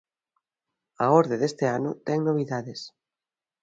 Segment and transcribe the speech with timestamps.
[1.05, 2.79] A orde deste ano ten novidades.